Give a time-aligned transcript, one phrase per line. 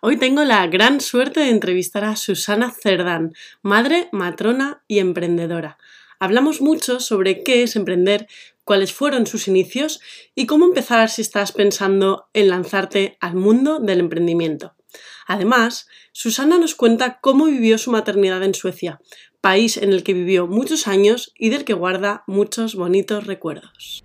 [0.00, 5.76] Hoy tengo la gran suerte de entrevistar a Susana Cerdán, madre, matrona y emprendedora.
[6.20, 8.28] Hablamos mucho sobre qué es emprender,
[8.62, 10.00] cuáles fueron sus inicios
[10.36, 14.76] y cómo empezar si estás pensando en lanzarte al mundo del emprendimiento.
[15.26, 19.00] Además, Susana nos cuenta cómo vivió su maternidad en Suecia,
[19.40, 24.04] país en el que vivió muchos años y del que guarda muchos bonitos recuerdos.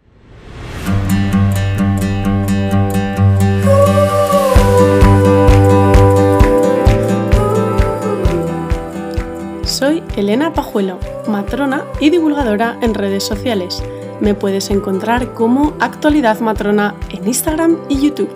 [10.16, 13.84] Elena Pajuelo, matrona y divulgadora en redes sociales.
[14.20, 18.30] Me puedes encontrar como Actualidad Matrona en Instagram y YouTube.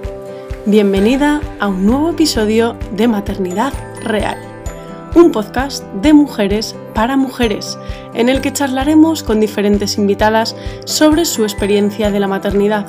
[0.65, 4.37] Bienvenida a un nuevo episodio de Maternidad Real,
[5.13, 7.77] un podcast de mujeres para mujeres,
[8.15, 10.55] en el que charlaremos con diferentes invitadas
[10.85, 12.87] sobre su experiencia de la maternidad.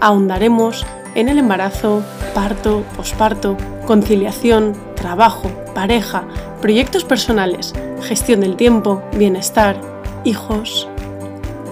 [0.00, 2.02] Ahondaremos en el embarazo,
[2.34, 6.24] parto, posparto, conciliación, trabajo, pareja,
[6.60, 7.72] proyectos personales,
[8.02, 9.80] gestión del tiempo, bienestar,
[10.24, 10.88] hijos.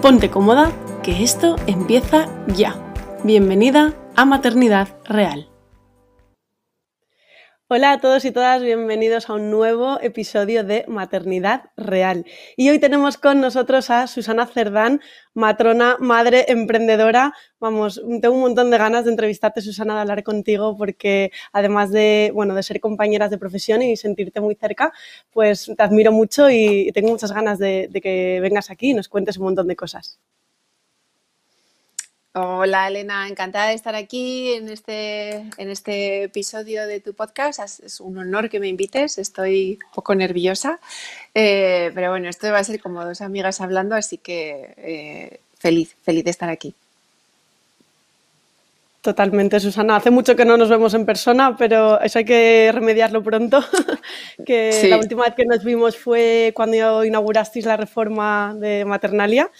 [0.01, 2.75] Ponte cómoda, que esto empieza ya.
[3.23, 5.52] Bienvenida a Maternidad Real.
[7.75, 12.23] Hola a todos y todas, bienvenidos a un nuevo episodio de Maternidad Real.
[12.55, 15.01] Y hoy tenemos con nosotros a Susana Cerdán,
[15.33, 17.33] matrona, madre, emprendedora.
[17.59, 22.29] Vamos, tengo un montón de ganas de entrevistarte, Susana, de hablar contigo, porque además de,
[22.31, 24.93] bueno, de ser compañeras de profesión y sentirte muy cerca,
[25.31, 29.09] pues te admiro mucho y tengo muchas ganas de, de que vengas aquí y nos
[29.09, 30.19] cuentes un montón de cosas.
[32.35, 37.59] Hola Elena, encantada de estar aquí en este, en este episodio de tu podcast.
[37.83, 40.79] Es un honor que me invites, estoy un poco nerviosa,
[41.35, 45.95] eh, pero bueno, esto va a ser como dos amigas hablando, así que eh, feliz,
[46.01, 46.73] feliz de estar aquí.
[49.01, 49.97] Totalmente, Susana.
[49.97, 53.63] Hace mucho que no nos vemos en persona, pero eso hay que remediarlo pronto.
[54.43, 59.51] que la última vez que nos vimos fue cuando inaugurasteis la reforma de Maternalia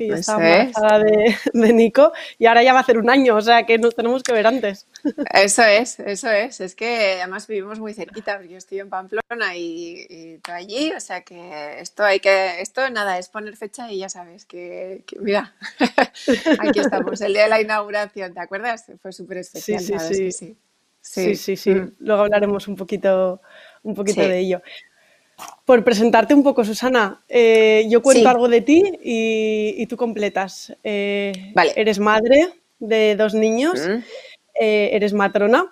[0.00, 3.40] que yo estaba embarazada de, Nico y ahora ya va a ser un año, o
[3.42, 4.86] sea que nos tenemos que ver antes.
[5.32, 6.60] Eso es, eso es.
[6.60, 11.20] Es que además vivimos muy cerquita, yo estoy en Pamplona y, tú allí, o sea
[11.22, 15.54] que esto hay que, esto nada, es poner fecha y ya sabes que, mira,
[16.60, 18.86] aquí estamos, el día de la inauguración, ¿te acuerdas?
[19.02, 19.80] Fue súper especial.
[19.80, 20.32] Sí, sí, sí.
[20.32, 20.56] sí.
[21.02, 21.94] Sí, sí, mm.
[22.00, 23.40] Luego hablaremos un poquito,
[23.82, 24.62] un poquito de ello.
[25.64, 30.76] Por presentarte un poco, Susana, eh, yo cuento algo de ti y, tú completas.
[30.82, 34.02] Eh, eres madre de dos niños, mm.
[34.60, 35.68] eh, eres matrona, mm.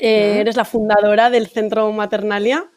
[0.00, 2.70] eres la fundadora del Centro Maternalia,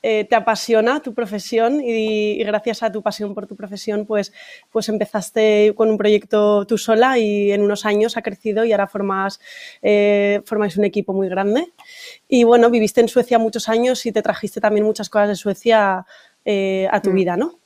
[0.00, 4.32] eh, te apasiona tu profesión y, gracias a tu pasión por tu profesión, pues,
[4.70, 8.86] pues empezaste con un proyecto tú sola y en unos años ha crecido y ahora
[8.86, 9.40] formas,
[9.82, 11.72] eh, formáis un equipo muy grande.
[12.28, 16.06] Y bueno, viviste en Suecia muchos años y te trajiste también muchas cosas de Suecia
[16.44, 17.14] eh, a tu mm.
[17.14, 17.58] vida, ¿no?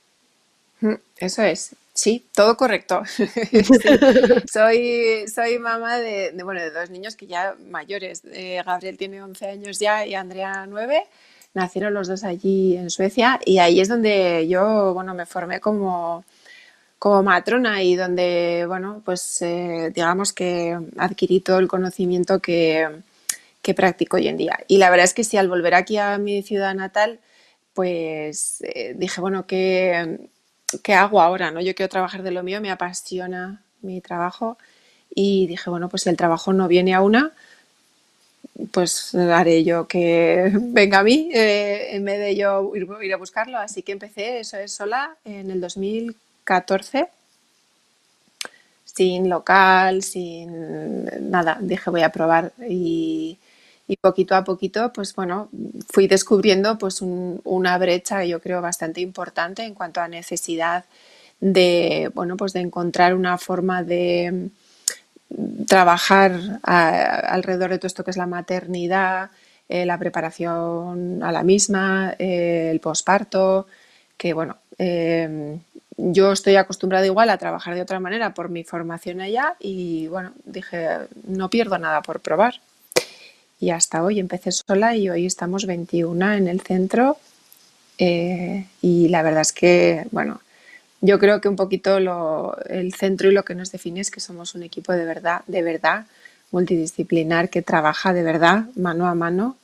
[0.81, 3.03] Mm, eso es, sí, todo correcto.
[4.51, 8.23] Soy, soy mamá de, bueno, de dos niños que ya mayores.
[8.65, 11.03] Gabriel tiene 11 años ya y Andrea 9
[11.53, 16.23] nacieron los dos allí en Suecia y ahí es donde yo, bueno, me formé como,
[16.99, 22.87] como matrona y donde, bueno, pues eh, digamos que adquirí todo el conocimiento que,
[23.61, 24.57] que practico hoy en día.
[24.67, 27.19] Y la verdad es que si al volver aquí a mi ciudad natal,
[27.73, 30.29] pues eh, dije, bueno, ¿qué,
[30.83, 31.51] ¿qué hago ahora?
[31.51, 31.61] ¿no?
[31.61, 34.57] Yo quiero trabajar de lo mío, me apasiona mi trabajo
[35.13, 37.33] y dije, bueno, pues si el trabajo no viene a una,
[38.71, 43.57] pues haré yo que venga a mí eh, en vez de yo ir, a buscarlo.
[43.57, 47.07] Así que empecé, eso es sola, en el 2014,
[48.83, 51.57] sin local, sin nada.
[51.61, 53.39] Dije, voy a probar y,
[54.01, 55.49] poquito a poquito, pues bueno,
[55.91, 60.85] fui descubriendo pues una brecha, yo creo, bastante importante en cuanto a necesidad
[61.39, 64.49] de, bueno, pues de encontrar una forma de
[65.67, 69.31] trabajar alrededor de todo esto que es la maternidad,
[69.69, 73.67] eh, la preparación a la misma, eh, el posparto,
[74.17, 75.57] que bueno, eh,
[75.97, 80.33] yo estoy acostumbrada igual a trabajar de otra manera por mi formación allá y bueno,
[80.45, 80.89] dije,
[81.27, 82.61] no pierdo nada por probar.
[83.59, 87.17] Y hasta hoy empecé sola y hoy estamos 21 en el centro
[87.97, 90.41] y la verdad es que, bueno,
[91.03, 94.55] yo creo que un poquito el centro y lo que nos define es que somos
[94.55, 96.05] un equipo de verdad, de verdad,
[96.51, 99.57] multidisciplinar, que trabaja de verdad, mano a mano.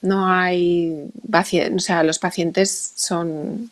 [0.00, 1.10] No hay,
[1.74, 3.68] o sea, los pacientes son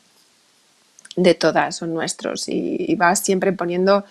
[1.15, 4.05] de todas, son nuestros y, vas siempre poniendo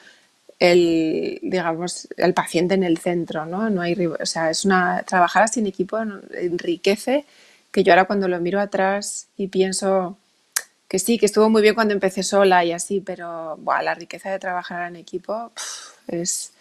[0.58, 3.70] el, digamos, el paciente en el centro, ¿no?
[3.70, 5.98] No hay, o sea, es una, trabajar así en equipo
[6.32, 7.26] enriquece,
[7.70, 10.18] que yo ahora cuando lo miro atrás y pienso
[10.88, 14.40] que sí, que estuvo muy bien cuando empecé sola y así, pero la riqueza de
[14.40, 15.52] trabajar en equipo
[16.08, 16.54] es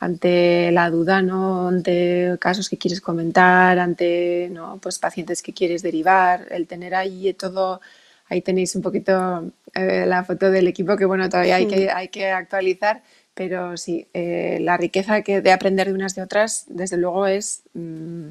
[0.00, 1.68] ante la duda, ¿no?
[1.68, 4.78] Ante casos que quieres comentar, ante, ¿no?
[4.82, 7.80] Pues pacientes que quieres derivar, el tener ahí todo,
[8.28, 12.08] ahí tenéis un poquito eh, la foto del equipo que, bueno, todavía hay, que, hay
[12.08, 13.02] que actualizar,
[13.32, 17.62] pero sí, eh, la riqueza que de aprender de unas de otras, desde luego, es
[17.72, 18.28] mm,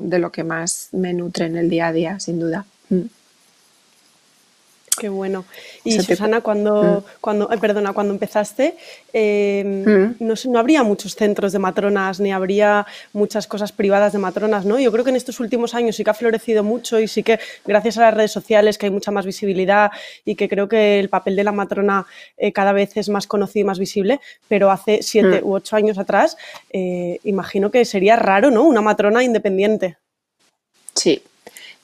[0.00, 2.66] de lo que más me nutre en el día a día, sin duda.
[2.88, 3.02] Mm.
[4.98, 5.44] Qué bueno.
[5.84, 7.20] Y Susana, cuando, mm.
[7.20, 8.76] cuando perdona, cuando empezaste,
[9.12, 10.16] em, mm.
[10.20, 14.78] no, no, habría muchos centros de matronas, ni habría muchas cosas privadas de matronas, ¿no?
[14.78, 17.38] Yo creo que en estos últimos años sí que ha florecido mucho y sí que
[17.64, 19.90] gracias a las redes sociales que hay mucha más visibilidad
[20.24, 22.06] y que creo que el papel de la matrona
[22.36, 25.46] eh, cada vez es más conocido y más visible, pero hace siete mm.
[25.46, 26.36] u ocho años atrás,
[26.72, 28.64] eh, imagino que sería raro, ¿no?
[28.64, 29.96] Una matrona independiente.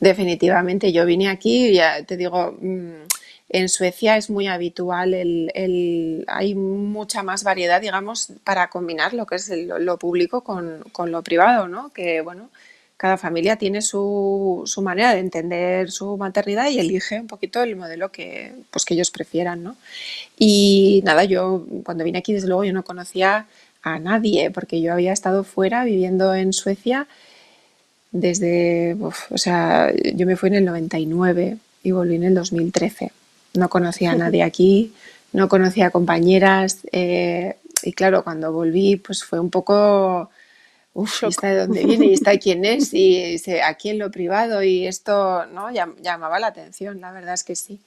[0.04, 3.06] Definitivamente, yo vine aquí, ya te digo, mm,
[3.48, 9.36] en Suecia es muy habitual, el, hay mucha más variedad, digamos, para combinar lo que
[9.36, 11.88] es lo público con, lo privado, ¿no?
[11.88, 12.50] Que, bueno,
[12.98, 18.12] cada familia tiene su, manera de entender su maternidad y elige un poquito el modelo
[18.12, 19.74] que, pues, que ellos prefieran, ¿no?
[20.38, 23.46] Y nada, yo cuando vine aquí, desde luego, yo no conocía
[23.80, 27.08] a nadie, porque yo había estado fuera viviendo en Suecia
[28.14, 33.10] desde, o sea, yo me fui en el 99 y volví en el 2013.
[33.54, 34.94] No conocía a nadie aquí,
[35.32, 40.30] no conocía a compañeras eh, y claro, cuando volví pues fue un poco,
[40.94, 42.06] uff, ¿está de dónde viene?
[42.06, 42.94] ¿Y está quién es?
[42.94, 45.70] Y aquí en lo privado y esto, ¿no?
[45.72, 47.80] llamaba la atención, la verdad es que sí.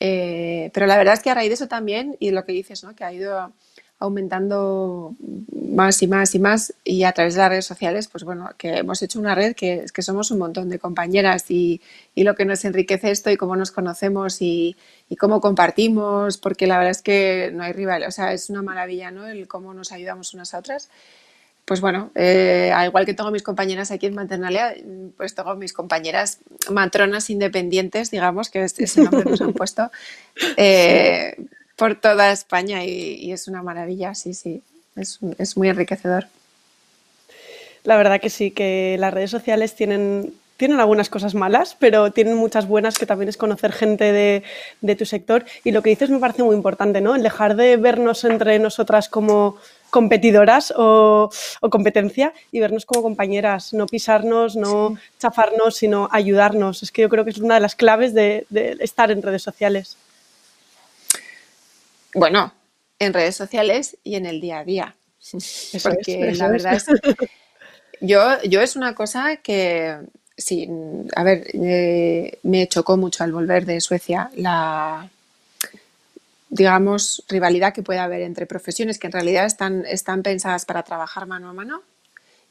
[0.00, 2.84] Eh, pero la verdad es que a raíz de eso también, y lo que dices,
[2.84, 2.96] ¿no?
[2.96, 3.52] Que ha ido
[4.00, 5.14] aumentando
[5.52, 8.78] más y más y más y a través de las redes sociales, pues bueno, que
[8.78, 11.80] hemos hecho una red que, que somos un montón de compañeras y,
[12.14, 14.76] y, lo que nos enriquece esto y cómo nos conocemos y,
[15.08, 18.62] y, cómo compartimos, porque la verdad es que no hay rival, o sea, es una
[18.62, 19.26] maravilla, ¿no?
[19.26, 20.90] El cómo nos ayudamos unas a otras.
[21.64, 24.74] Pues bueno, eh, al igual que tengo mis compañeras aquí en Maternalia,
[25.18, 26.38] pues tengo mis compañeras
[26.70, 29.90] matronas independientes, digamos, que ese nombre nos han puesto.
[30.56, 31.36] Eh,
[31.78, 34.62] por toda España y, es una maravilla, sí, sí,
[34.96, 36.26] es, muy enriquecedor.
[37.84, 42.34] La verdad que sí, que las redes sociales tienen, tienen algunas cosas malas, pero tienen
[42.34, 44.12] muchas buenas que también es conocer gente
[44.82, 45.44] de, tu sector.
[45.62, 47.14] Y lo que dices me parece muy importante, ¿no?
[47.14, 49.56] El dejar de vernos entre nosotras como
[49.90, 51.30] competidoras o,
[51.70, 56.82] competencia y vernos como compañeras, no pisarnos, no chafarnos, sino ayudarnos.
[56.82, 58.46] Es que yo creo que es una de las claves de
[58.80, 59.96] estar en redes sociales.
[62.14, 62.52] Bueno,
[62.98, 64.94] en redes sociales y en el día a día.
[65.82, 66.86] Porque la verdad es.
[68.00, 69.98] Yo, yo es una cosa que.
[70.36, 70.68] Sí,
[71.16, 75.10] a ver, eh, me chocó mucho al volver de Suecia la,
[76.48, 81.26] digamos, rivalidad que puede haber entre profesiones que en realidad están, están pensadas para trabajar
[81.26, 81.82] mano a mano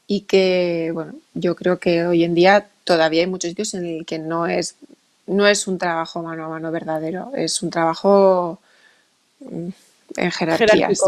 [0.06, 4.06] y que, bueno, yo creo que hoy en día todavía hay muchos sitios en el
[4.06, 4.76] que no es,
[5.26, 8.60] no es un trabajo mano a mano verdadero, es un trabajo
[9.40, 11.00] en jerarquías.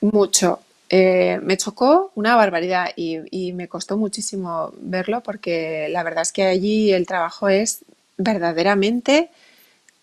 [0.00, 0.60] Mucho.
[0.94, 6.44] Eh, me chocó una barbaridad y, me costó muchísimo verlo porque la verdad es que
[6.44, 7.80] allí el trabajo es
[8.18, 9.30] verdaderamente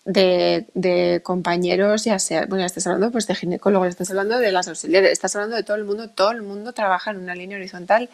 [0.04, 5.12] de, compañeros, ya sea, bueno, estás hablando pues de ginecólogos, estás hablando de las auxiliares,
[5.12, 8.10] estás hablando de todo el mundo, todo el mundo trabaja en una línea horizontal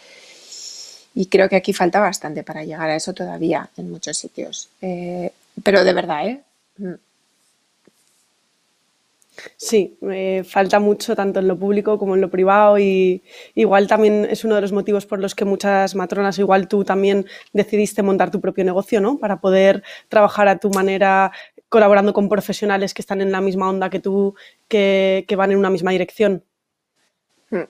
[1.14, 4.68] y creo que aquí falta bastante para llegar a eso todavía en muchos sitios.
[4.82, 6.42] Eh, pero de verdad, ¿eh?
[9.56, 9.98] Sí,
[10.44, 13.22] falta mucho tanto en lo público como en lo privado y
[13.54, 17.26] igual también es uno de los motivos por los que muchas matronas, igual tú también
[17.52, 19.18] decidiste montar tu propio negocio, ¿no?
[19.18, 21.32] Para poder trabajar a tu manera
[21.68, 24.34] colaborando con profesionales que están en la misma onda que tú,
[24.68, 26.44] que, que van en una misma dirección.
[27.50, 27.64] Hmm.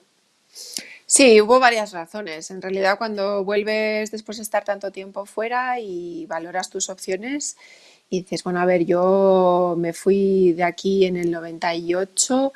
[1.05, 2.51] Sí, hubo varias razones.
[2.51, 7.57] En realidad, cuando vuelves después de estar tanto tiempo fuera y valoras tus opciones,
[8.09, 12.53] y dices, bueno, a ver, yo me fui de aquí en el 98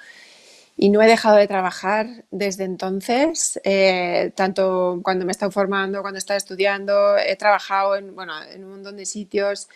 [0.78, 6.02] y no he dejado de trabajar desde entonces, eh, tanto cuando me he estado formando,
[6.02, 9.68] cuando he estado estudiando, he trabajado en, bueno, en un montón de sitios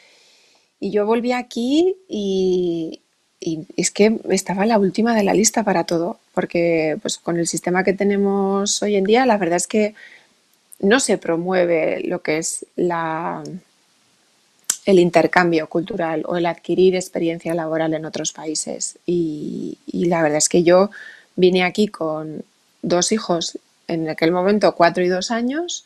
[0.79, 3.01] y yo volví aquí y,
[3.39, 7.47] y es que estaba la última de la lista para todo, porque pues con el
[7.47, 9.93] sistema que tenemos hoy en día, la verdad es que
[10.79, 13.43] no se promueve lo que es la,
[14.85, 18.97] el intercambio cultural o el adquirir experiencia laboral en otros países.
[19.05, 20.91] Y, la verdad es que yo
[21.35, 22.43] vine aquí con
[22.81, 25.85] dos hijos, en aquel momento cuatro y dos años,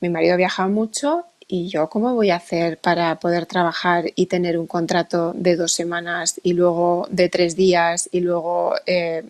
[0.00, 4.58] mi marido viajaba mucho y yo cómo voy a hacer para poder trabajar y tener
[4.58, 9.24] un contrato de dos semanas y luego de tres días y luego eh,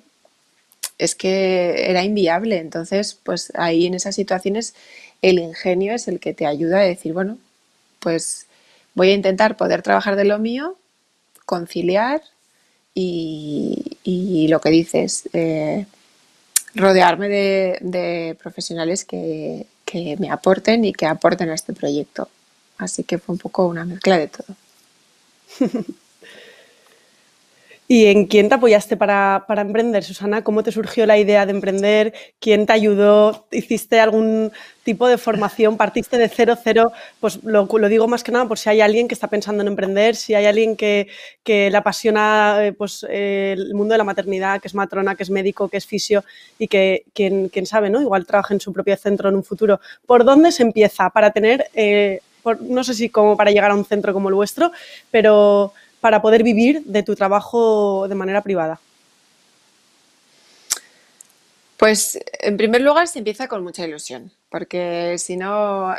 [0.99, 2.58] es que era inviable.
[2.58, 4.75] Entonces, pues ahí en esas situaciones
[5.22, 7.38] el ingenio es el que te ayuda a decir, bueno,
[8.00, 8.46] pues
[8.94, 10.76] voy a intentar poder trabajar de lo mío,
[11.47, 12.23] conciliar
[12.94, 15.87] y, lo que dices, eh,
[16.75, 22.28] rodearme de, profesionales que, que me aporten y que aporten a este proyecto.
[22.78, 24.56] Así que fue un poco una mezcla de todo.
[27.92, 30.44] ¿Y en quién te apoyaste para, emprender, Susana?
[30.44, 32.14] ¿Cómo te surgió la idea de emprender?
[32.38, 33.49] ¿Quién te ayudó?
[33.50, 34.52] ¿Hiciste algún
[34.85, 35.76] tipo de formación?
[35.76, 36.92] ¿Partiste de cero, cero?
[37.18, 40.14] Pues lo, digo más que nada por si hay alguien que está pensando en emprender,
[40.14, 41.09] si hay alguien que,
[41.44, 45.68] le apasiona eh, pues, el mundo de la maternidad, que es matrona, que es médico,
[45.68, 46.23] que es fisio
[46.61, 48.00] y que, quien, sabe, ¿no?
[48.00, 49.80] Igual trabaja en su propio centro en un futuro.
[50.06, 52.20] ¿Por dónde se empieza para tener, eh,
[52.61, 54.70] no sé si como para llegar a un centro como el vuestro,
[55.11, 58.80] pero para poder vivir de tu trabajo de manera privada?
[61.76, 65.95] Pues en primer lugar se empieza con mucha ilusión, porque si no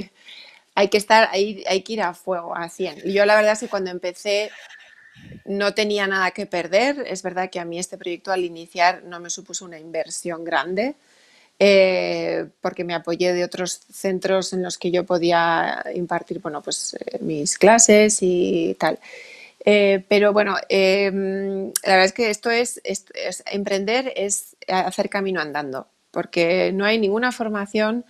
[0.74, 3.10] hay que estar, hay, que ir a fuego, a 100.
[3.10, 4.50] Yo la verdad es que cuando empecé
[5.46, 7.04] no tenía nada que perder.
[7.06, 10.96] Es verdad que a mí este proyecto al iniciar no me supuso una inversión grande,
[11.58, 16.94] eh, porque me apoyé de otros centros en los que yo podía impartir bueno, pues,
[17.00, 18.98] eh, mis clases y tal.
[19.64, 22.80] Eh, pero bueno, em, la verdad es que esto es,
[23.46, 28.04] emprender es hacer camino andando, porque no hay ninguna formación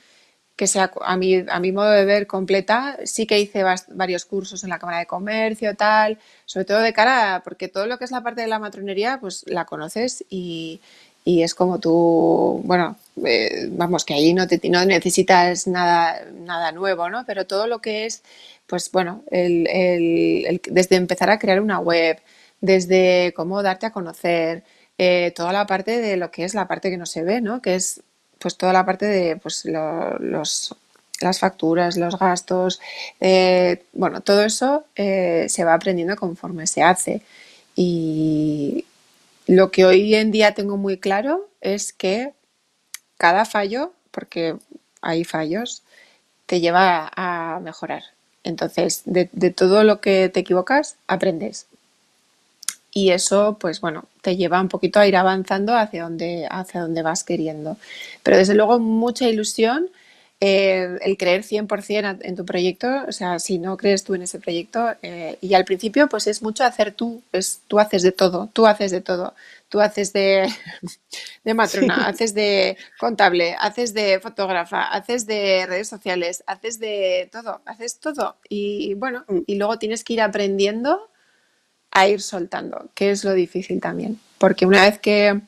[0.56, 2.98] que sea a mi, a mi modo de ver completa.
[3.04, 7.42] Sí que hice varios cursos en la Cámara de Comercio, tal, sobre todo de cara,
[7.44, 10.80] porque todo lo que es la parte de la matronería, pues la conoces y,
[11.26, 16.70] y es como tú, bueno, eh, vamos, que ahí no, te, no necesitas nada, nada
[16.70, 17.26] nuevo, ¿no?
[17.26, 18.22] Pero todo lo que es,
[18.68, 22.20] pues bueno, el, desde empezar a crear una web,
[22.60, 24.62] desde cómo darte a conocer,
[24.98, 27.60] eh, toda la parte de lo que es la parte que no se ve, ¿no?
[27.60, 28.02] Que es
[28.38, 30.76] pues toda la parte de pues, los,
[31.20, 32.80] las facturas, los gastos,
[33.20, 37.22] eh, bueno, todo eso se va aprendiendo conforme se hace.
[37.74, 38.84] Y,
[39.46, 42.32] lo que hoy en día tengo muy claro es que
[43.16, 44.56] cada fallo, porque
[45.00, 45.82] hay fallos,
[46.46, 48.02] te lleva a mejorar.
[48.44, 51.66] Entonces, de, todo lo que te equivocas, aprendes.
[52.92, 57.02] Y eso, pues bueno, te lleva un poquito a ir avanzando hacia donde, hacia donde
[57.02, 57.76] vas queriendo.
[58.22, 59.90] Pero desde luego mucha ilusión
[60.38, 64.38] eh, el creer 100% en tu proyecto, o sea, si no crees tú en ese
[64.38, 68.50] proyecto, eh, y al principio pues es mucho hacer tú, es, tú haces de todo,
[68.52, 69.34] tú haces de todo,
[69.70, 70.46] tú haces de,
[71.44, 77.62] de matrona, haces de contable, haces de fotógrafa, haces de redes sociales, haces de todo,
[77.64, 78.36] haces todo.
[78.48, 79.38] Y bueno, mm.
[79.46, 81.08] y luego tienes que ir aprendiendo
[81.92, 85.40] a ir soltando, que es lo difícil también, porque una vez que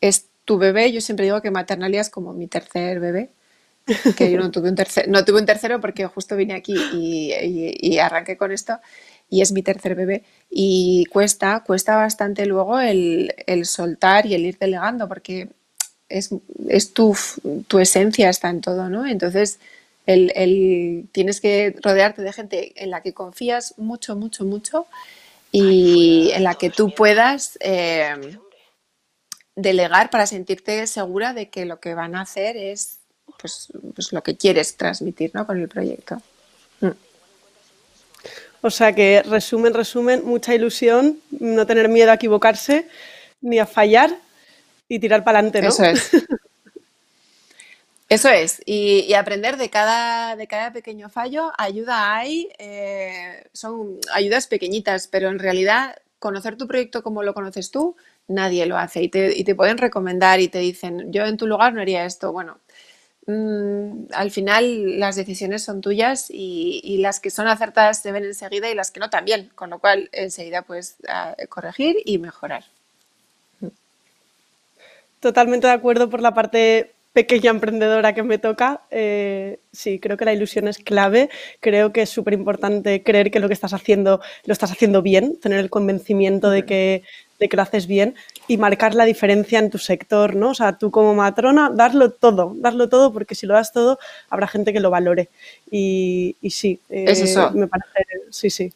[0.00, 3.30] es tu bebé, yo siempre digo que maternalidad es como mi tercer bebé,
[4.16, 7.98] que yo no tuve un tercero, no tuve un tercero porque justo vine aquí y,
[7.98, 8.78] arranqué con esto
[9.28, 13.32] y es mi tercer bebé y cuesta, cuesta bastante luego el,
[13.64, 15.48] soltar y el ir delegando porque
[16.08, 16.30] es,
[16.92, 17.16] tu,
[17.66, 19.06] tu, esencia está en todo, ¿no?
[19.06, 19.58] Entonces
[20.06, 24.86] el, tienes que rodearte de gente en la que confías mucho, mucho, mucho
[25.50, 28.38] y en la que tú puedas eh,
[29.54, 33.01] delegar para sentirte segura de que lo que van a hacer es
[33.42, 35.46] pues, pues, lo que quieres transmitir ¿no?
[35.46, 36.22] con el proyecto.
[36.80, 36.90] Mm.
[38.62, 42.88] O sea que, resumen, resumen, mucha ilusión, no tener miedo a equivocarse
[43.40, 44.16] ni a fallar
[44.88, 45.68] y tirar para adelante, ¿no?
[45.68, 46.10] Eso es.
[48.08, 54.48] Eso es, y, aprender de cada, de cada pequeño fallo, ayuda hay, eh, son ayudas
[54.48, 57.96] pequeñitas, pero en realidad conocer tu proyecto como lo conoces tú,
[58.28, 61.46] nadie lo hace y te, y te pueden recomendar y te dicen, yo en tu
[61.46, 62.32] lugar no haría esto.
[62.32, 62.58] Bueno,
[63.26, 68.70] Mm, al final las decisiones son tuyas y, las que son acertadas se ven enseguida
[68.70, 72.64] y las que no también, con lo cual enseguida puedes ah, corregir y mejorar.
[75.20, 78.80] Totalmente de acuerdo por la parte pequeña emprendedora que me toca.
[78.90, 81.30] Eh, sí, creo que la ilusión es clave.
[81.60, 85.38] Creo que es súper importante creer que lo que estás haciendo lo estás haciendo bien,
[85.38, 87.02] tener el convencimiento de que
[87.38, 88.14] de que lo haces bien
[88.48, 90.50] y marcar la diferencia en tu sector, ¿no?
[90.50, 94.48] O sea, tú como matrona, darlo todo, darlo todo, porque si lo das todo, habrá
[94.48, 95.28] gente que lo valore.
[95.70, 97.50] Y, sí, es eso.
[97.52, 98.72] me parece, sí, sí.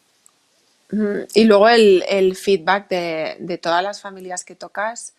[1.33, 5.13] Y luego el, feedback de, todas las familias que tocas,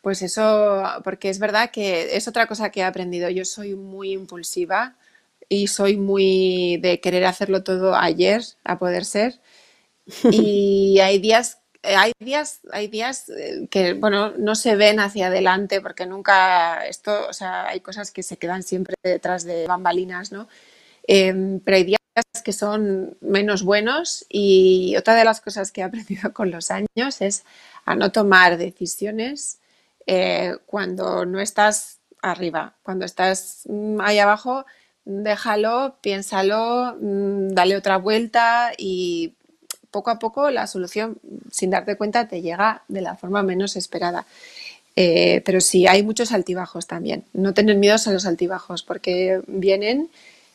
[0.00, 3.28] pues eso, porque es verdad que es otra cosa que he aprendido.
[3.30, 4.94] Yo soy muy impulsiva
[5.48, 9.40] y soy muy de querer hacerlo todo ayer, a poder ser.
[10.30, 15.80] Y hay días, hay días, hay días eh, que, bueno, no se ven hacia adelante
[15.80, 20.48] porque nunca esto, o sea, hay cosas que se quedan siempre detrás de bambalinas, ¿no?
[21.06, 22.00] Em, pero hay días
[22.44, 27.20] que son menos buenos y otra de las cosas que he aprendido con los años
[27.20, 27.44] es
[27.84, 29.58] a no tomar decisiones
[30.06, 34.64] eh, cuando no estás arriba, cuando estás mm, ahí abajo,
[35.04, 39.34] déjalo, piénsalo, mm, dale otra vuelta y
[39.94, 41.18] poco a poco la solución,
[41.52, 44.26] sin darte cuenta, te llega de la forma menos esperada.
[44.96, 47.24] Eh, pero sí, hay muchos altibajos también.
[47.32, 50.10] No tener miedo a los altibajos porque vienen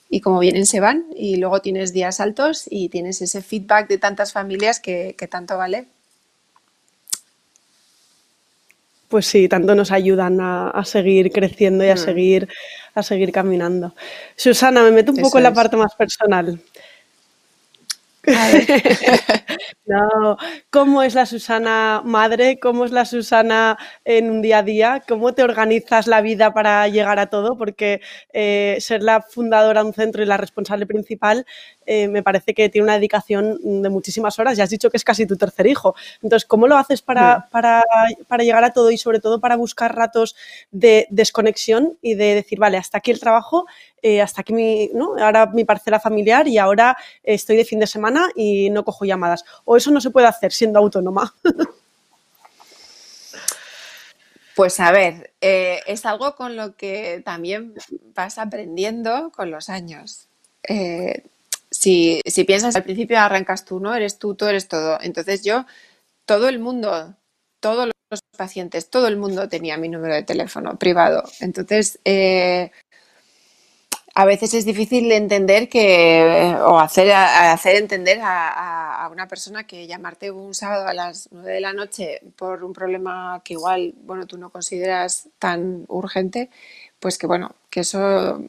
[0.09, 3.97] y como vienen se van y luego tienes días altos y tienes ese feedback de
[3.97, 5.85] tantas familias que, tanto vale.
[9.07, 11.97] Pues sí, tanto nos ayudan a, seguir creciendo y a, mm.
[11.97, 12.49] seguir,
[12.93, 13.95] a seguir caminando.
[14.35, 16.59] Susana, me meto un poco en la parte más personal.
[18.31, 19.57] Hi
[19.89, 20.37] no,
[20.69, 22.59] ¿cómo es la Susana madre?
[22.59, 25.03] ¿Cómo es la Susana en un día a día?
[25.07, 27.57] ¿Cómo te organizas la vida para llegar a todo?
[27.57, 27.99] Porque
[28.31, 31.43] eh, ser la fundadora de un centro y la responsable principal
[31.87, 34.55] eh, me parece que tiene una dedicación de muchísimas horas.
[34.55, 35.95] Ya has dicho que es casi tu tercer hijo.
[36.21, 37.83] Entonces, ¿cómo lo haces para, para,
[38.27, 40.35] para llegar a todo y sobre todo para buscar ratos
[40.69, 43.65] de desconexión y de decir, vale, hasta aquí el trabajo,
[44.03, 45.15] eh, hasta aquí mi, ¿no?
[45.17, 49.43] ahora mi parcela familiar y ahora estoy de fin de semana y no cojo llamadas?
[49.65, 51.33] ¿O eso no se puede hacer siendo autónoma?
[54.55, 57.75] Pues a ver, eh, es algo con lo que también
[58.13, 60.27] vas aprendiendo con los años
[61.71, 63.95] si, si piensas al principio arrancas tú, ¿no?
[63.95, 64.99] Eres tú, tú eres todo.
[65.01, 65.65] Entonces yo,
[66.25, 67.15] todo el mundo,
[67.59, 71.23] todos los pacientes, todo el mundo tenía mi número de teléfono privado.
[71.39, 72.71] Entonces, eh,
[74.19, 79.87] a veces es difícil entender que, o hacer, hacer entender a, a, una persona que
[79.87, 84.27] llamarte un sábado a las 9 de la noche por un problema que igual, bueno,
[84.27, 86.49] tú no consideras tan urgente,
[86.99, 88.43] pues que bueno, que eso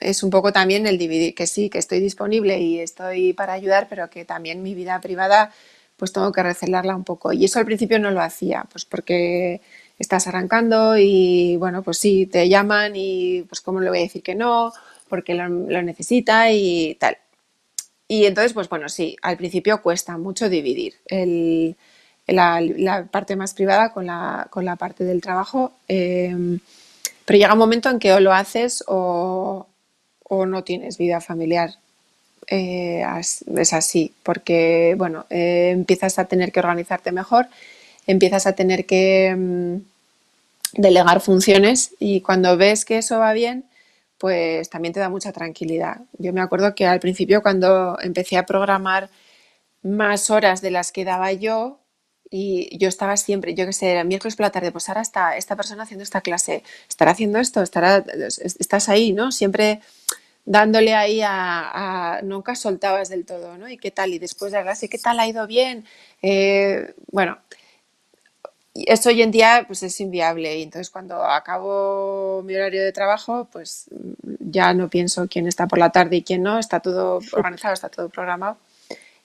[0.00, 3.88] es un poco también el dividir, que sí, que estoy disponible y estoy para ayudar,
[3.90, 5.52] pero que también mi vida privada
[5.98, 7.34] pues tengo que recelarla un poco.
[7.34, 9.60] Y eso al principio no lo hacía, pues porque
[9.98, 14.22] estás arrancando y bueno, pues sí, te llaman y pues cómo le voy a decir
[14.22, 14.72] que no,
[15.12, 15.46] porque lo,
[15.82, 17.18] necesita y tal.
[18.08, 20.94] Y entonces, pues bueno, sí, al principio cuesta mucho dividir
[22.26, 26.34] la, parte más privada con la, con la parte del trabajo, eh,
[27.26, 29.66] pero llega un momento en que o lo haces o,
[30.22, 31.74] o no tienes vida familiar.
[32.46, 37.48] Eh, es así, porque bueno, eh, empiezas a tener que organizarte mejor,
[38.06, 39.76] empiezas a tener que mm,
[40.80, 43.64] delegar funciones y cuando ves que eso va bien,
[44.22, 46.02] pues también te da mucha tranquilidad.
[46.16, 49.10] Yo me acuerdo que al principio cuando empecé a programar
[49.82, 51.80] más horas de las que daba yo,
[52.30, 55.36] y yo estaba siempre, yo que sé, era miércoles por la tarde, pues ahora está
[55.36, 59.32] esta persona haciendo esta clase, estará haciendo esto, estás ahí, ¿no?
[59.32, 59.80] Siempre
[60.44, 63.68] dándole ahí a, nunca soltabas del todo, ¿no?
[63.68, 64.14] ¿Y qué tal?
[64.14, 65.18] Y después de la clase, ¿qué tal?
[65.18, 65.84] ¿Ha ido bien?
[66.22, 67.38] Eh, bueno,
[68.74, 73.48] eso hoy en día pues es inviable y entonces cuando acabo mi horario de trabajo
[73.52, 73.86] pues
[74.40, 77.88] ya no pienso quién está por la tarde y quién no, está todo organizado, está
[77.88, 78.56] todo programado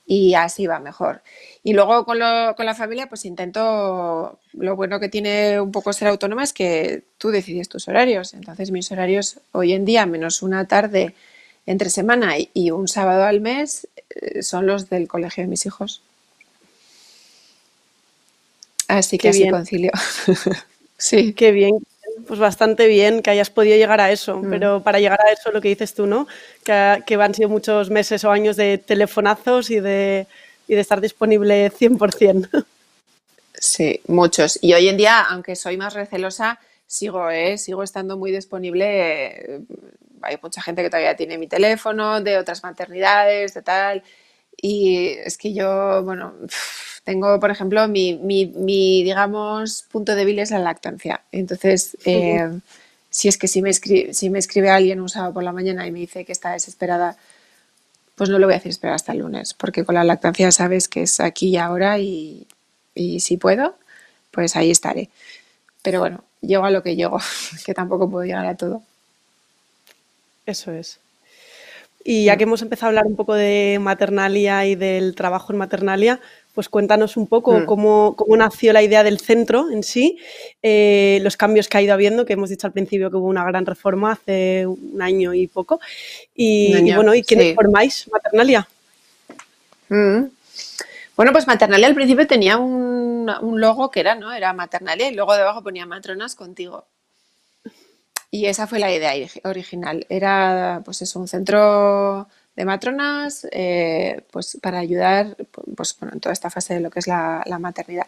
[0.08, 1.22] y así va mejor.
[1.64, 2.18] Y luego con,
[2.56, 7.04] con, la familia, pues intento, lo bueno que tiene un poco ser autónoma es que
[7.18, 8.34] tú decides tus horarios.
[8.34, 11.14] Entonces mis horarios hoy en día, menos una tarde
[11.66, 16.02] entre semana y un sábado al mes, eh, son los del colegio de mis hijos.
[18.88, 19.92] Así que así concilio.
[20.98, 21.34] sí.
[21.34, 21.76] Qué bien,
[22.28, 24.50] pues bastante bien que hayas podido llegar a eso, mm.
[24.50, 26.28] pero para llegar a eso lo que dices tú, ¿no?
[26.64, 30.28] Que, que han sido muchos meses o años de telefonazos y de,
[30.68, 32.66] y de estar disponible 100%.
[33.60, 34.60] Sí, muchos.
[34.62, 37.58] Y hoy en día, aunque soy más recelosa, sigo, ¿eh?
[37.58, 39.62] sigo estando muy disponible.
[40.22, 44.04] Hay mucha gente que todavía tiene mi teléfono, de otras maternidades, de tal.
[44.56, 46.36] Y es que yo, bueno,
[47.08, 51.22] tengo, por ejemplo, mi, mi, digamos, punto débil es la lactancia.
[51.32, 52.60] Entonces, eh,
[53.10, 55.88] si es que si me, escribe, si me escribe alguien un sábado por la mañana
[55.88, 57.16] y me dice que está desesperada,
[58.16, 60.90] pues no le voy a hacer esperar hasta el lunes, porque con la lactancia sabes
[60.90, 62.46] que es aquí y ahora y,
[62.94, 63.78] y si puedo,
[64.32, 65.10] pues ahí estaré.
[65.84, 67.20] Pero bueno, llego a lo que llego,
[67.66, 68.84] que tampoco puedo llegar a todo.
[70.46, 71.00] Eso es.
[72.04, 75.60] Y ya que hemos empezado a hablar un poco de Maternalia y del trabajo en
[75.60, 76.22] Maternalia,
[76.58, 77.66] pues cuéntanos un poco mm.
[77.66, 80.18] cómo, nació la idea del centro en sí,
[80.64, 83.46] eh, los cambios que ha ido habiendo, que hemos dicho al principio que hubo una
[83.46, 85.80] gran reforma hace un año y poco.
[86.34, 88.68] Y, bueno, ¿y quiénes formáis Maternalia?
[89.90, 90.24] Mm.
[91.16, 94.34] Bueno, pues Maternalia al principio tenía un, un, logo que era, ¿no?
[94.34, 96.86] Era Maternalia y luego debajo ponía Matronas contigo.
[98.32, 100.08] Y esa fue la idea original.
[100.10, 105.38] Era, pues eso, un centro de matronas, eh, pues para ayudar,
[105.76, 108.08] pues bueno, en toda esta fase de lo que es la, maternidad.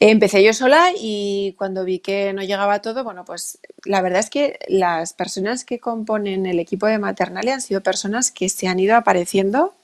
[0.00, 4.30] Empecé yo sola y cuando vi que no llegaba todo, bueno, pues la verdad es
[4.30, 8.78] que las personas que componen el equipo de Maternalia han sido personas que se han
[8.78, 9.74] ido apareciendo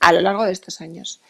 [0.00, 1.20] a lo largo de estos años.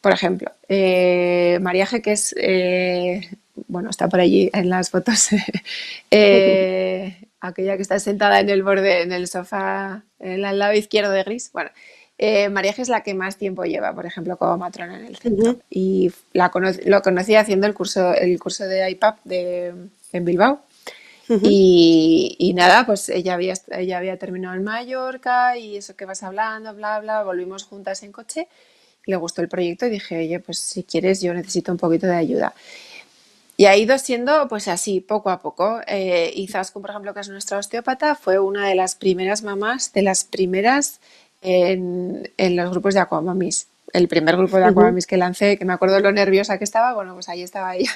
[0.00, 3.28] Por ejemplo, eh, María G, que es eh,
[3.68, 5.28] bueno, está por allí en las fotos,
[6.10, 11.10] eh, aquella que está sentada en el borde, en el sofá, en el lado izquierdo
[11.10, 11.50] de gris.
[11.52, 11.70] Bueno,
[12.18, 15.56] eh, María es la que más tiempo lleva, por ejemplo, como matrona en el centro.
[15.70, 16.50] Y la
[16.86, 19.74] lo conocí haciendo el curso, el curso de IPAP de,
[20.12, 20.60] en Bilbao.
[21.28, 26.74] y, nada, pues ella había, ella había terminado en Mallorca y eso que vas hablando,
[26.74, 28.48] bla, bla, volvimos juntas en coche.
[29.04, 32.16] Le gustó el proyecto y dije, oye, pues si quieres yo necesito un poquito de
[32.16, 32.54] ayuda.
[33.60, 35.80] Y ha ido siendo pues así, poco a poco.
[35.88, 40.02] Eh, Izaskun, por ejemplo, que es nuestra osteópata, fue una de las primeras mamás, de
[40.02, 41.00] las primeras
[41.42, 43.66] en, los grupos de Aquamamis.
[43.92, 47.14] El primer grupo de Aquamamis que lancé, que me acuerdo lo nerviosa que estaba, bueno,
[47.14, 47.90] pues ahí estaba ella.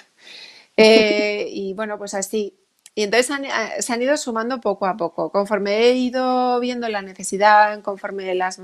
[0.79, 2.55] Eh, y bueno, pues así.
[2.95, 5.31] Y entonces eh, se han ido sumando poco a poco.
[5.31, 8.59] Conforme he ido viendo la necesidad, conforme las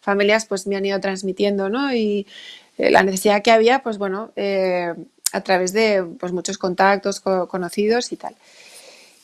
[0.00, 1.94] familias pues me han ido transmitiendo, ¿no?
[1.94, 2.26] Y
[2.76, 4.32] eh, la necesidad que había, pues bueno,
[5.34, 8.36] a través de pues, muchos contactos conocidos y tal.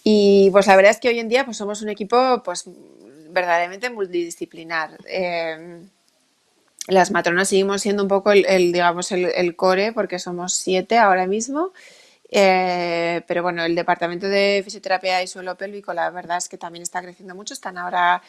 [0.03, 2.65] Y pues la verdad es que hoy en día pues somos un equipo pues
[3.29, 4.99] verdaderamente multidisciplinar.
[5.07, 5.89] Em,
[6.89, 11.73] las matronas seguimos siendo un poco el, digamos el, core porque somos siete ahora mismo.
[12.33, 16.83] Eh, pero bueno, el departamento de fisioterapia y suelo pélvico, la verdad es que también
[16.83, 17.55] está creciendo mucho.
[17.55, 18.23] Están ahora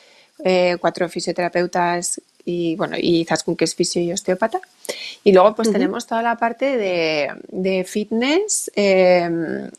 [0.44, 4.60] eh, cuatro fisioterapeutas y bueno, y Zaskun que es fisio y osteópata.
[5.24, 9.70] Y luego pues tenemos toda la parte de, fitness em,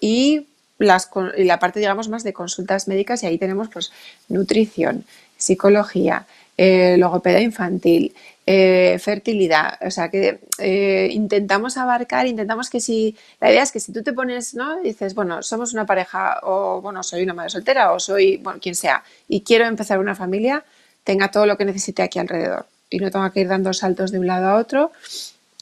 [0.00, 0.46] y,
[0.78, 3.92] las, y la parte digamos más de consultas médicas y ahí tenemos pues
[4.28, 5.04] nutrición,
[5.36, 6.26] psicología,
[6.62, 9.78] eh, logopeda infantil, eh, fertilidad.
[9.80, 14.02] O sea que eh, intentamos abarcar, intentamos que si, la idea es que si tú
[14.02, 14.78] te pones, ¿no?
[14.82, 18.74] Dices, bueno, somos una pareja o bueno, soy una madre soltera o soy, bueno, quien
[18.74, 20.62] sea, y quiero empezar una familia,
[21.04, 24.18] tenga todo lo que necesite aquí alrededor y no tenga que ir dando saltos de
[24.18, 24.92] un lado a otro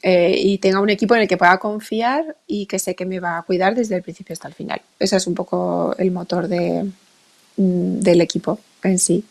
[0.01, 3.19] eh, y tenga un equipo en el que pueda confiar y que sé que me
[3.19, 4.81] va a cuidar desde el principio hasta el final.
[4.97, 6.83] Ese es un poco el motor de,
[7.57, 9.25] mm, del equipo en sí.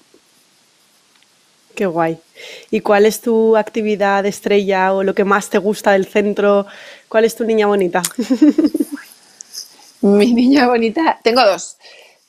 [1.75, 2.19] Qué guay.
[2.71, 6.67] ¿Y cuál es tu actividad estrella o lo que más te gusta del centro?
[7.09, 8.03] ¿Cuál es tu niña bonita?
[10.01, 11.77] Mi niña bonita, tengo dos.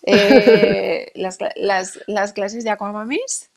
[0.04, 3.50] Eh, las, las, las, clases de Aquamamis,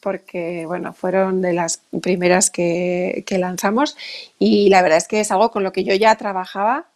[0.00, 3.96] porque bueno, fueron de las primeras que, lanzamos
[4.38, 6.86] y la verdad es que es algo con lo que yo ya trabajaba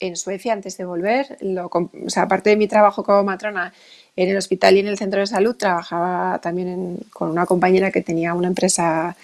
[0.00, 1.36] en Suecia antes de volver.
[1.40, 3.72] Lo, o sea, aparte de mi trabajo como matrona
[4.16, 8.02] en el hospital y en el centro de salud, trabajaba también con una compañera que
[8.02, 9.16] tenía una empresa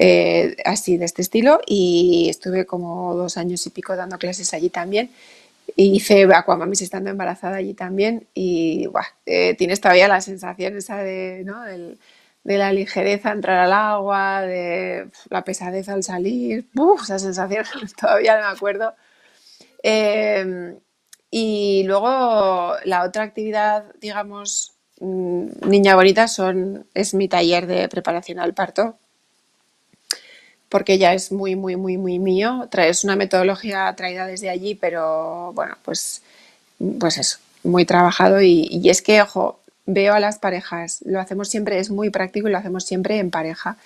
[0.00, 4.70] eh, así de este estilo y estuve como dos años y pico dando clases allí
[4.70, 5.10] también.
[5.76, 8.88] Hice Aquamamis estando embarazada allí también y
[9.26, 11.62] eh, tienes todavía la sensación esa de, ¿no?
[12.48, 16.66] De la ligereza entrar al agua, de la pesadez al salir,
[17.02, 17.66] esa sensación
[18.00, 18.94] todavía no me acuerdo.
[19.82, 20.78] Em,
[21.30, 28.38] y luego la otra actividad, digamos, mm, niña bonita, son, es mi taller de preparación
[28.38, 28.96] al parto,
[30.70, 32.66] porque ya es muy, muy, muy, muy mío.
[32.78, 36.22] Es una metodología traída desde allí, pero bueno, pues,
[36.98, 38.40] pues eso, muy trabajado.
[38.40, 42.46] Y, y es que, ojo, veo a las parejas, lo hacemos siempre, es muy práctico
[42.46, 43.78] y lo hacemos siempre en pareja.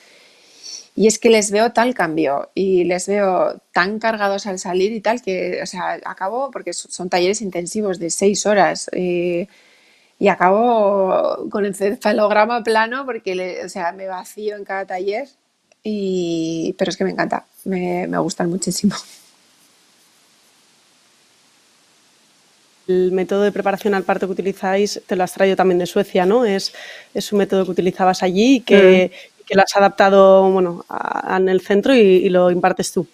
[0.94, 5.00] Y es que les veo tal cambio y les veo tan cargados al salir y
[5.00, 9.46] tal que, o sea, acabo, porque son talleres intensivos de seis horas eh,
[10.18, 15.28] y acabo con el cefalograma plano porque, o sea, me vacío en cada taller
[15.82, 18.94] y, pero es que me encanta, me, me gustan muchísimo.
[22.88, 26.26] El método de preparación al parto que utilizáis te lo has traído también de Suecia,
[26.26, 26.44] ¿no?
[26.44, 26.72] Es,
[27.14, 29.44] es un método que utilizabas allí y que, mm.
[29.46, 30.84] que lo has adaptado bueno,
[31.28, 33.06] en el centro y, lo impartes tú.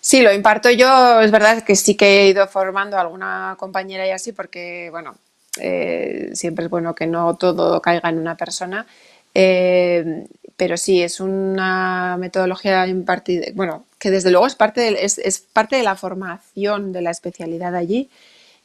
[0.00, 1.20] Sí, lo imparto yo.
[1.20, 5.14] Es verdad que sí que he ido formando a alguna compañera y así, porque, bueno,
[5.60, 8.86] eh, siempre es bueno que no todo caiga en una persona.
[9.34, 15.44] Eh, pero sí, es una metodología impartida, bueno, que desde luego es parte, de, es,
[15.52, 18.08] parte de la formación de la especialidad allí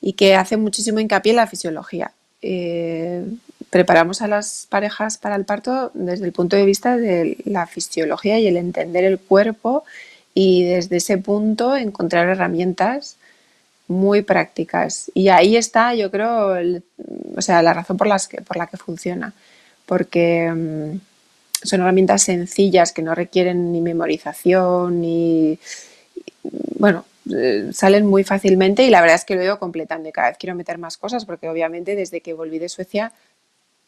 [0.01, 2.11] y que hace muchísimo hincapié en la fisiología.
[2.41, 3.25] Eh,
[3.69, 8.39] preparamos a las parejas para el parto desde el punto de vista de la fisiología
[8.39, 9.83] y el entender el cuerpo
[10.33, 13.17] y desde ese punto encontrar herramientas
[13.87, 15.11] muy prácticas.
[15.13, 16.55] Y ahí está, yo creo,
[17.35, 19.33] o sea, la razón por, las que, por la que funciona.
[19.85, 21.08] Porque mm,
[21.63, 25.59] son herramientas sencillas que no requieren ni memorización ni.
[26.77, 30.11] Bueno, eh, salen muy fácilmente y la verdad es que lo he ido completando y
[30.11, 33.11] cada vez quiero meter más cosas porque obviamente desde que volví de Suecia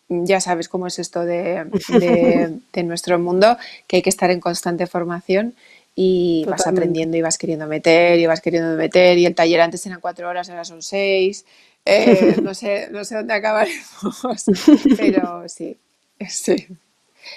[0.09, 1.65] ya sabes cómo es esto de,
[2.73, 3.57] de nuestro mundo,
[3.87, 5.55] que hay que estar en constante formación
[5.95, 9.85] y vas aprendiendo y vas queriendo meter y vas queriendo meter y el taller antes
[9.85, 11.45] eran cuatro horas, ahora son seis.
[11.85, 14.45] Eh, no, sé, no sé dónde acabaremos,
[14.97, 15.77] pero sí,
[16.29, 16.67] sí.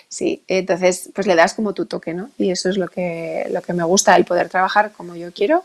[0.09, 2.31] Sí, entonces pues le das como tu toque, ¿no?
[2.39, 5.65] Y eso es lo que, lo que me gusta, el poder trabajar como yo quiero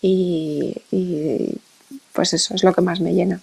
[0.00, 0.74] y
[2.12, 3.40] pues eso es lo que más me llena.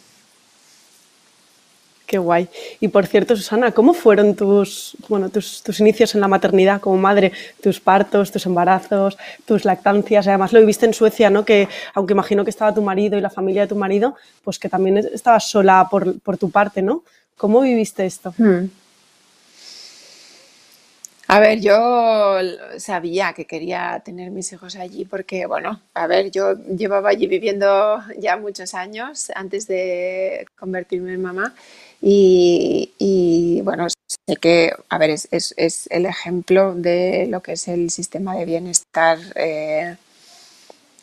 [2.12, 2.50] Qué guay.
[2.82, 7.32] Y por cierto, Susana, ¿cómo fueron tus, bueno, tus, inicios en la maternidad como madre?
[7.64, 10.28] Tus partos, tus embarazos, tus lactancias.
[10.28, 11.46] Además lo viviste en Suecia, ¿no?
[11.46, 14.68] Que aunque imagino que estaba tu marido y la familia de tu marido, pues que
[14.68, 17.04] también estabas sola por, tu parte, ¿no?
[17.38, 18.34] ¿Cómo viviste esto?
[18.38, 18.66] Hmm.
[21.34, 22.40] A ver, yo
[22.78, 28.04] sabía que quería tener mis hijos allí porque, bueno, a ver, yo llevaba allí viviendo
[28.20, 31.56] ya muchos años antes de convertirme en mamá
[32.02, 38.36] y, bueno, sé que, a ver, es, el ejemplo de lo que es el sistema
[38.36, 39.18] de bienestar.
[39.36, 39.96] Eh,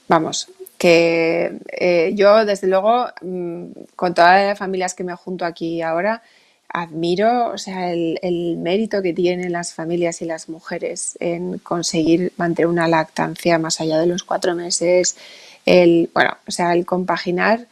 [0.08, 3.64] vamos, que eh, yo desde luego, mm,
[3.96, 6.22] con todas las familias que me junto aquí ahora,
[6.68, 12.32] admiro o sea, el, el, mérito que tienen las familias y las mujeres en conseguir
[12.36, 15.16] mantener una lactancia más allá de los cuatro meses,
[15.64, 17.66] el, bueno, o sea, el compaginar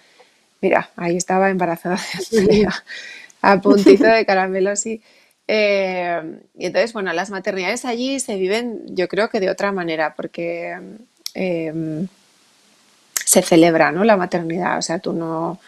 [0.61, 2.69] Mira, ahí estaba embarazada de
[3.43, 5.03] a puntito de caramelo así.
[5.47, 10.15] Eh, y entonces, bueno, las maternidades allí se viven, yo creo que de otra manera,
[10.17, 10.77] porque
[11.35, 12.09] em,
[13.25, 14.03] se celebra, ¿no?
[14.05, 15.61] La maternidad, o sea, tú no,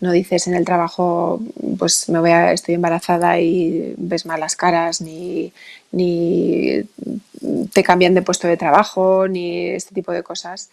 [0.00, 1.40] no dices en el trabajo,
[1.78, 5.52] pues me voy a, estoy embarazada y ves malas caras, ni,
[5.92, 6.82] ni
[7.72, 10.70] te cambian de puesto de trabajo, ni este tipo de cosas.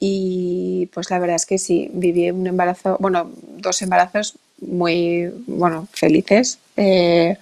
[0.00, 5.86] Y pues la verdad es que sí, viví un embarazo, bueno, dos embarazos muy, bueno,
[5.92, 6.58] felices.
[6.76, 7.36] Eh,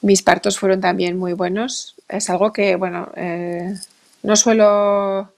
[0.00, 1.96] mis partos fueron también muy buenos.
[2.08, 3.74] Es algo que, bueno, eh,
[4.22, 5.30] no suelo,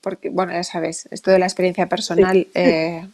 [0.00, 3.06] porque, bueno, ya sabes, esto de la experiencia personal, eh,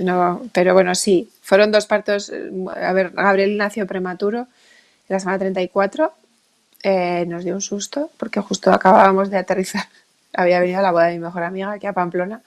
[0.00, 2.32] no, pero bueno, sí, fueron dos partos.
[2.76, 4.46] A ver, Gabriel nació prematuro en
[5.08, 6.12] la semana 34.
[7.26, 9.88] nos dio un susto porque justo acabábamos de aterrizar
[10.32, 12.42] había venido a la boda de mi mejor amiga aquí a Pamplona.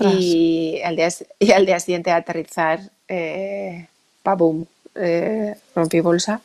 [0.00, 3.86] Y al, día, y al día siguiente de aterrizar, eh,
[4.22, 4.66] ¡pabum!
[4.94, 6.42] Eh, rompí bolsa.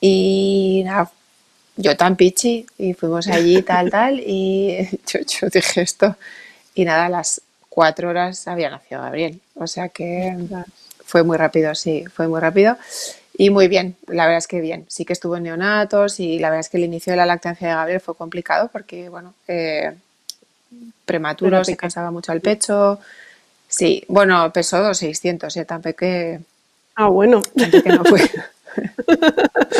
[0.00, 1.10] Y nada,
[1.76, 6.16] yo tan pichi, y fuimos allí, tal, tal, y yo, dije esto.
[6.74, 7.40] Y nada, las
[7.74, 9.40] cuatro horas había nacido Gabriel.
[9.56, 10.36] O sea que
[11.04, 12.78] fue muy rápido, sí, fue muy rápido.
[13.36, 14.86] Y muy bien, la verdad es que bien.
[14.88, 17.66] Sí que estuvo en neonatos y la verdad es que el inicio de la lactancia
[17.66, 19.92] de Gabriel fue complicado porque, bueno, eh,
[21.04, 23.00] prematuro, se cansaba mucho al pecho.
[23.66, 25.64] Sí, bueno, pesó 2,600, ¿eh?
[25.64, 26.40] Tampoco que...
[26.94, 27.42] Ah, bueno.
[27.42, 28.20] que no fue.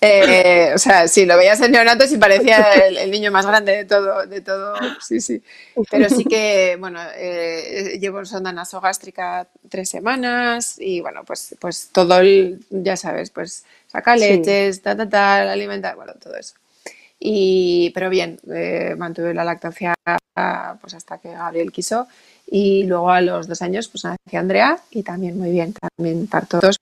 [0.00, 3.84] Eh, o sea, sí, lo veías en neonatos y parecía el, niño más grande de
[3.86, 5.42] todo, de todo, sí, sí.
[5.90, 12.20] Pero sí que, bueno, eh, llevo sonda nasogástrica tres semanas y bueno, pues, pues todo
[12.20, 16.54] el, ya sabes, pues saca leches, tal, tal, tal, alimentar, bueno, todo eso.
[17.18, 19.94] Y, pero bien, eh, mantuve la lactancia
[20.80, 22.06] pues hasta que Gabriel quiso
[22.46, 26.60] y luego a los dos años pues nació Andrea y también muy bien, también parto
[26.60, 26.76] dos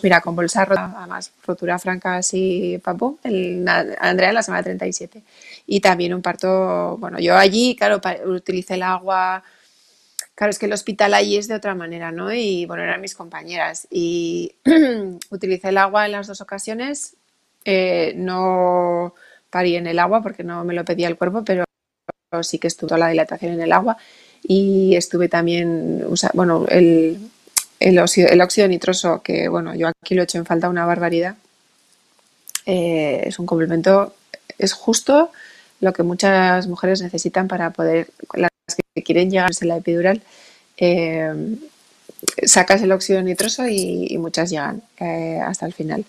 [0.00, 5.24] Mira, con bolsa rota, además, rotura franca así, pam, el, Andrea en la semana 37.
[5.66, 9.42] Y también un parto, bueno, yo allí, claro, utilicé el agua,
[10.36, 12.32] claro, es que el hospital allí es de otra manera, ¿no?
[12.32, 13.88] Y bueno, eran mis compañeras.
[13.90, 14.54] Y
[15.30, 17.16] utilicé el agua en las dos ocasiones,
[17.64, 19.14] eh, no
[19.50, 21.64] parí en el agua porque no me lo pedía el cuerpo, pero
[22.42, 23.96] sí que estuvo la dilatación en el agua.
[24.44, 27.18] Y estuve también, bueno, el
[27.80, 31.36] el óxido, nitroso, que bueno, yo aquí lo he hecho en falta una barbaridad,
[32.66, 34.14] eh, es un complemento,
[34.58, 35.30] es justo,
[35.80, 38.50] lo que muchas mujeres necesitan para poder, las
[38.94, 40.22] que quieren llegarse la epidural,
[40.76, 41.56] eh,
[42.44, 46.04] sacas el óxido nitroso y, muchas llegan eh, hasta el final.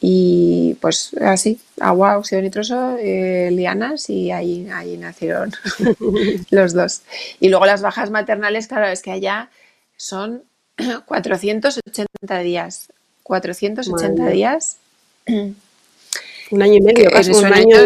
[0.00, 5.52] Y pues así, agua, óxido nitroso, lianas y ahí, ahí nacieron
[6.50, 7.02] los dos.
[7.40, 9.50] Y luego las bajas maternales, claro, es que allá
[9.96, 10.44] son
[11.06, 12.92] 480 días.
[13.22, 14.76] 480 días.
[16.50, 17.76] Un año y medio, casi un, año.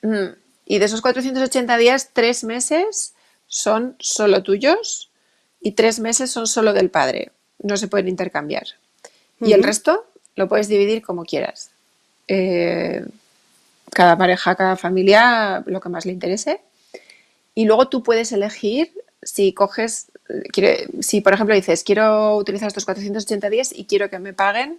[0.00, 0.28] Mm,
[0.64, 3.12] y de esos 480 días, tres meses
[3.46, 5.10] son solo tuyos
[5.60, 7.30] y tres meses son solo del padre.
[7.58, 8.66] No se pueden intercambiar.
[9.40, 11.70] Y el resto lo puedes dividir como quieras.
[12.26, 13.04] Eh,
[13.90, 16.62] cada pareja, cada familia, lo que más le interese.
[17.54, 18.92] Y luego tú puedes elegir
[19.22, 20.10] si coges,
[21.00, 24.78] si por ejemplo dices, quiero utilizar estos 480 días y quiero que me paguen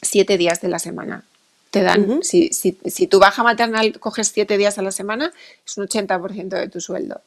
[0.00, 1.24] siete días de la semana.
[1.70, 5.32] Te dan, si, si, si, tu baja maternal coges siete días a la semana,
[5.64, 7.22] es un 80% de tu sueldo.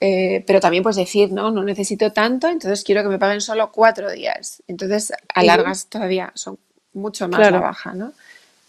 [0.00, 3.70] Eh, pero también puedes decir, no, no necesito tanto, entonces quiero que me paguen solo
[3.70, 4.62] cuatro días.
[4.66, 6.58] Entonces alargas todavía, son
[6.94, 8.14] mucho más la baja, ¿no?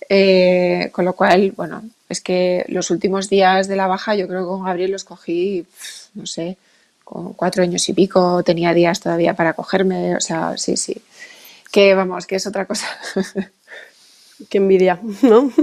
[0.10, 4.42] Eh, con lo cual, bueno, es que los últimos días de la baja yo creo
[4.42, 5.66] que con Gabriel los cogí,
[6.16, 6.58] no sé,
[7.12, 10.96] con cuatro años y pico, tenía días todavía para cogerme, o sea, sí, sí.
[11.70, 12.88] Que vamos, que es otra cosa.
[14.50, 15.52] Qué envidia, ¿no?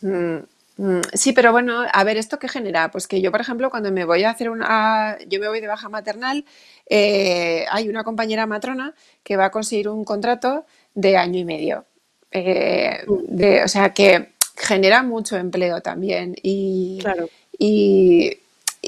[0.00, 0.44] Mm.
[0.76, 2.92] Mm, sí, pero bueno, a ver, ¿esto qué genera?
[2.92, 5.66] Pues que yo, por ejemplo, cuando me voy a hacer una, yo me voy de
[5.66, 6.44] baja maternal,
[6.88, 11.84] eh, hay una compañera matrona que va a conseguir un contrato de año y medio.
[12.30, 16.36] Eh, de, o sea, que genera mucho empleo también.
[16.44, 17.28] Y, claro.
[17.58, 18.38] y,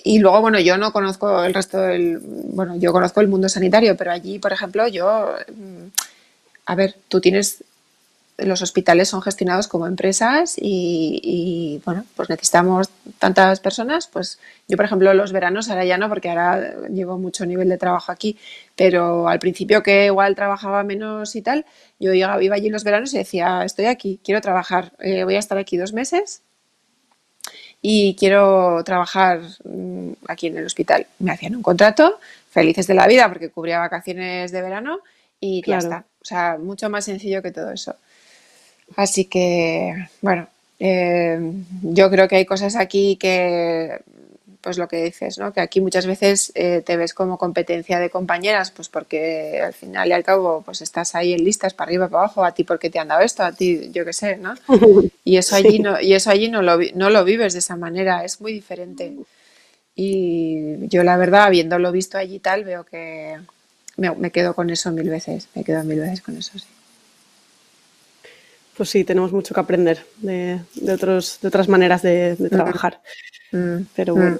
[0.04, 3.96] y, luego, bueno, yo no conozco el resto del, bueno, yo conozco el mundo sanitario,
[3.96, 5.86] pero allí, por ejemplo, yo, mm,
[6.66, 7.64] a ver, tú tienes
[8.44, 14.86] los hospitales son gestionados como empresas y, bueno, pues necesitamos tantas personas, pues yo por
[14.86, 18.38] ejemplo los veranos ahora ya no porque ahora llevo mucho nivel de trabajo aquí,
[18.76, 21.66] pero al principio que igual trabajaba menos y tal,
[21.98, 25.58] yo iba, allí los veranos y decía, estoy aquí, quiero trabajar, eh, voy a estar
[25.58, 26.42] aquí dos meses
[27.82, 31.06] y quiero trabajar mm, aquí en el hospital.
[31.18, 32.18] Me hacían un contrato,
[32.50, 35.00] felices de la vida porque cubría vacaciones de verano
[35.40, 36.04] y ya está.
[36.20, 37.96] O sea, mucho más sencillo que todo eso.
[38.96, 41.38] Así que, bueno, eh,
[41.82, 44.00] yo creo que hay cosas aquí que,
[44.60, 45.52] pues lo que dices, ¿no?
[45.52, 50.08] Que aquí muchas veces eh, te ves como competencia de compañeras, pues porque al final
[50.08, 52.90] y al cabo, pues estás ahí en listas para arriba, para abajo, a ti porque
[52.90, 54.54] te han dado esto, a ti, yo qué sé, ¿no?
[55.24, 58.24] Y eso allí no, y eso allí no lo, no lo vives de esa manera,
[58.24, 59.12] es muy diferente.
[59.94, 63.38] Y yo la verdad, habiéndolo visto allí tal, veo que
[63.96, 66.66] me, me quedo con eso mil veces, me quedo mil veces con eso, sí
[68.80, 70.58] pues sí, tenemos mucho que aprender de,
[70.90, 73.02] otros, de otras maneras de, trabajar.
[73.52, 73.82] Mm.
[73.94, 74.38] Pero bueno.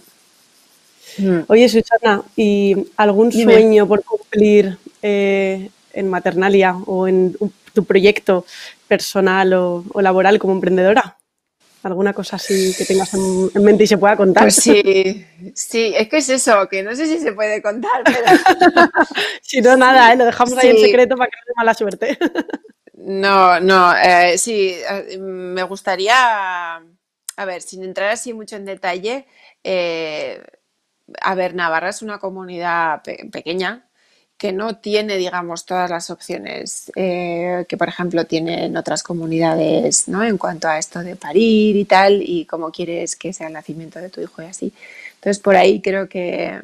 [1.19, 1.41] Mm.
[1.49, 7.37] Oye, Susana, ¿y algún sueño por cumplir eh, en Maternalia o en
[7.73, 8.45] tu proyecto
[8.89, 11.17] personal o, laboral como emprendedora?
[11.83, 14.45] ¿Alguna cosa así que tengas en, mente y se pueda contar?
[14.45, 18.27] Pues sí, sí, es que es eso, que no sé si se puede contar, pero...
[19.43, 20.17] si no, nada, ¿eh?
[20.17, 22.19] lo dejamos ahí en secreto para que no dé mala suerte.
[23.03, 24.77] No, no, eh, sí,
[25.19, 29.27] me gustaría, a ver, sin entrar así mucho en detalle,
[29.65, 30.43] eh,
[31.21, 33.85] a ver, Navarra es una comunidad pequeña
[34.37, 40.25] que no tiene, digamos, todas las opciones que, por ejemplo, tienen otras comunidades, ¿no?
[40.25, 43.99] En cuanto a esto de parir y tal, y cómo quieres que sea el nacimiento
[43.99, 44.73] de tu hijo y así.
[45.17, 46.59] Entonces, por ahí creo que,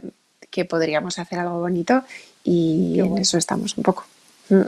[0.71, 2.03] podríamos hacer algo bonito
[2.43, 4.07] y en eso estamos un poco.
[4.49, 4.63] Mm.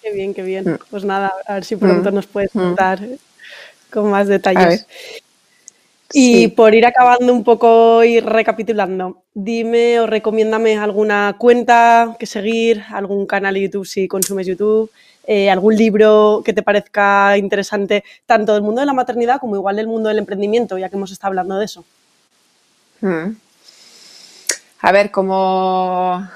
[0.00, 0.64] Qué bien, qué bien.
[0.64, 0.78] Mm.
[0.90, 2.14] Pues nada, a ver si pronto mm.
[2.14, 3.06] nos puedes contar
[3.92, 4.86] con más detalles.
[6.12, 12.84] Y por ir acabando un poco y recapitulando, dime o recomiéndame alguna cuenta que seguir,
[12.90, 14.90] algún canal de YouTube si consumes YouTube,
[15.26, 19.76] eh, algún libro que te parezca interesante, tanto del mundo de la maternidad como igual
[19.76, 21.84] del mundo del emprendimiento, ya que hemos estado hablando de eso.
[24.80, 26.28] A ver, como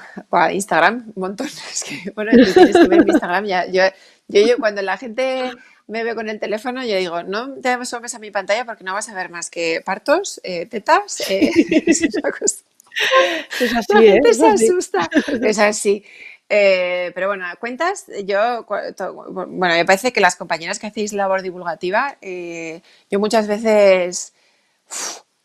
[0.51, 1.47] Instagram, un montón.
[1.71, 3.45] Es que, bueno, tú tienes que ver mi Instagram.
[3.45, 3.83] Ya, yo,
[4.27, 5.51] yo, cuando la gente
[5.91, 8.93] me ve con el teléfono, yo digo, no te asomes a mi pantalla porque no
[8.93, 11.21] vas a ver más que partos, eh, tetas.
[11.29, 11.51] Eh,
[11.85, 14.33] es Es así, la gente ¿eh?
[14.33, 15.09] se asusta.
[15.43, 16.03] Es así.
[16.47, 22.17] Eh, pero bueno, cuentas, yo, bueno, me parece que las compañeras que hacéis labor divulgativa,
[22.21, 24.33] yo muchas veces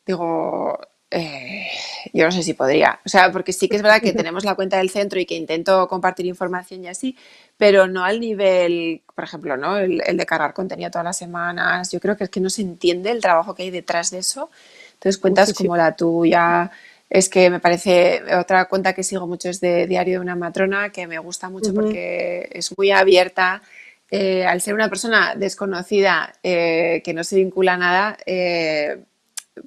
[0.07, 0.79] digo,
[1.17, 1.67] eh,
[2.13, 3.01] yo no sé si podría.
[3.07, 5.35] O sea, porque sí que es verdad que tenemos la cuenta del centro y que
[5.35, 7.17] intento compartir información y así,
[7.57, 9.79] pero no al nivel, por ejemplo, ¿no?
[9.79, 11.91] El, de cargar contenido todas las semanas.
[11.91, 14.51] Yo creo que es que no se entiende el trabajo que hay detrás de eso.
[14.93, 16.71] Entonces, cuentas como la tuya.
[17.09, 20.91] Es que me parece, otra cuenta que sigo mucho es de Diario de una Matrona,
[20.91, 23.63] que me gusta mucho porque es muy abierta.
[24.11, 28.19] Eh, al ser una persona desconocida eh, que no se vincula a nada,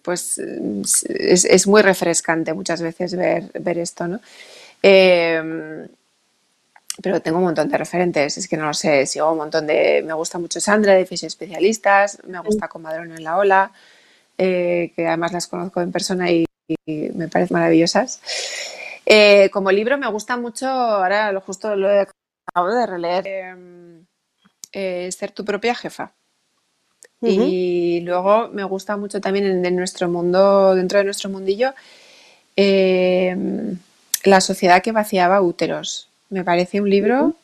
[0.02, 4.20] pues es, muy refrescante muchas veces ver, ver esto, ¿no?
[4.82, 5.88] Em,
[7.02, 10.04] pero tengo un montón de referentes, es que no lo sé, sigo un montón de...
[10.06, 13.72] Me gusta mucho Sandra de Especialistas, me gusta Comadrón en la Ola,
[14.38, 16.46] eh, que además las conozco en persona y,
[16.88, 18.22] me parecen maravillosas.
[19.06, 22.06] Eh, como libro me gusta mucho, ahora lo justo lo he
[22.46, 24.06] acabo de releer, em,
[24.72, 26.14] eh, Ser tu propia jefa.
[27.22, 31.74] Y luego me gusta mucho también en, nuestro mundo, dentro de nuestro mundillo,
[32.56, 33.78] em,
[34.24, 36.10] La sociedad que vaciaba úteros.
[36.30, 37.36] Me parece un libro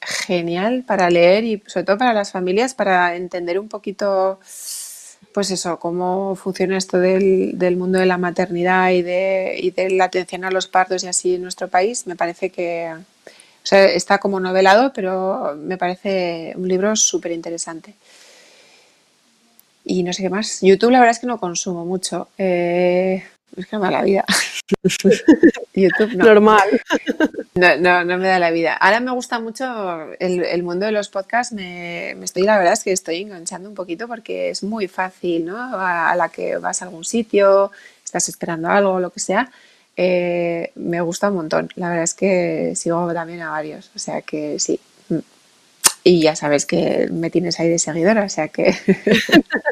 [0.00, 4.38] genial para leer y sobre todo para las familias, para entender un poquito,
[5.34, 10.04] pues eso, cómo funciona esto del, mundo de la maternidad y de, y de, la
[10.04, 12.06] atención a los partos y así en nuestro país.
[12.06, 12.94] Me parece que
[13.70, 17.94] está como novelado, pero me parece un libro súper interesante.
[19.84, 20.60] Y no sé qué más.
[20.60, 22.28] YouTube la verdad es que no consumo mucho.
[22.38, 23.22] Eh,
[23.56, 24.24] es que no me da la vida.
[25.74, 26.24] YouTube no.
[26.24, 26.80] Normal.
[27.54, 28.74] No, no, me da la vida.
[28.74, 29.64] Ahora me gusta mucho
[30.18, 31.52] el, mundo de los podcasts.
[31.52, 35.58] Me, estoy, la verdad es que estoy enganchando un poquito porque es muy fácil, ¿no?
[35.58, 37.70] A, la que vas a algún sitio,
[38.04, 39.50] estás esperando algo, lo que sea.
[39.96, 41.68] Eh, me gusta un montón.
[41.74, 43.90] La verdad es que sigo también a varios.
[43.94, 44.80] O sea que sí,
[46.04, 48.74] y ya sabes que me tienes ahí de seguidora, o sea que...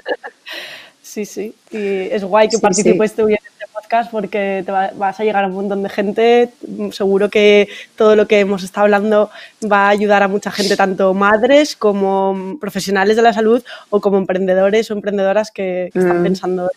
[1.02, 1.54] sí, sí.
[1.70, 5.48] Y es guay que participes tú en este podcast porque te vas a llegar a
[5.48, 6.50] un montón de gente.
[6.92, 9.30] Seguro que todo lo que hemos estado hablando
[9.70, 14.18] va a ayudar a mucha gente, tanto madres como profesionales de la salud o como
[14.18, 16.22] emprendedores o emprendedoras que, están mm.
[16.22, 16.70] pensando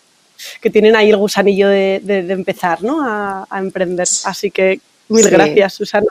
[0.61, 3.01] que tienen ahí el gusanillo de, empezar ¿no?
[3.03, 4.07] a, emprender.
[4.25, 6.07] Así que mil gracias, Susana.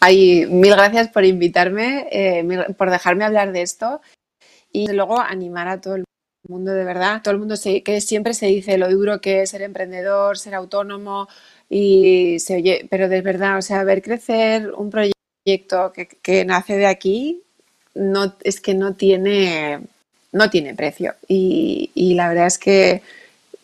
[0.00, 4.00] Ay, mil gracias por invitarme, eh, por dejarme hablar de esto
[4.72, 6.04] y luego animar a todo el
[6.50, 7.22] mundo de verdad.
[7.22, 11.28] Todo el mundo que siempre se dice lo duro que es ser emprendedor, ser autónomo
[11.68, 15.92] y se oye, pero de verdad, o sea, ver crecer un proyecto
[16.22, 17.42] que, nace de aquí
[17.94, 19.80] no es que no tiene
[20.32, 23.02] no tiene precio y, y la verdad es que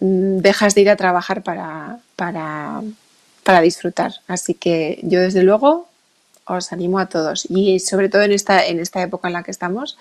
[0.01, 2.83] mm, dejas de ir a trabajar para, para,
[3.45, 4.13] para disfrutar.
[4.27, 5.89] Así que yo desde luego
[6.47, 9.51] os animo a todos y sobre todo en esta, en esta época en la que
[9.51, 9.99] estamos,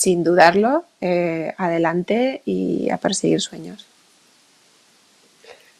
[0.00, 3.84] sin dudarlo, eh, adelante y a perseguir sueños.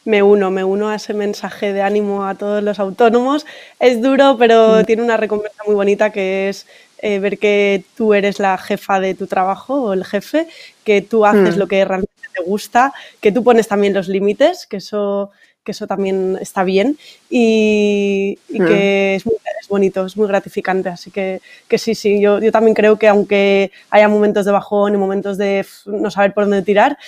[0.04, 3.46] Me uno, me uno a ese mensaje de ánimo a todos los autónomos.
[3.78, 4.84] Es duro, pero mm.
[4.84, 6.66] tiene una recompensa muy bonita que es
[6.98, 10.48] eh, ver que tú eres la jefa de tu trabajo o el jefe,
[10.84, 11.58] que tú haces mm.
[11.58, 12.92] lo que realmente te gusta,
[13.22, 15.30] que tú pones también los límites, que eso
[15.64, 16.98] que eso también está bien
[17.28, 18.66] y, mm.
[18.66, 19.34] que es, muy,
[19.68, 20.88] bonito, es muy gratificante.
[20.88, 24.94] Así que, que sí, sí, yo, yo, también creo que aunque haya momentos de bajón
[24.94, 26.98] y momentos de no saber por dónde tirar,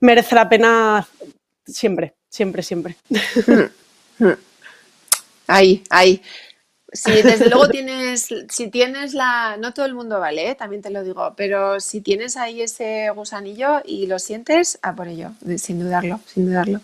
[0.00, 1.06] merece la pena
[1.66, 2.96] siempre, siempre, siempre.
[3.46, 4.24] Mm.
[4.24, 4.36] Mm.
[5.46, 6.22] Ahí, ahí.
[6.92, 10.54] Sí, desde luego tienes, si tienes la, no todo el mundo vale, ¿eh?
[10.56, 15.06] también te lo digo, pero si tienes ahí ese gusanillo y lo sientes, a por
[15.06, 16.80] ello, sin dudarlo, sin dudarlo.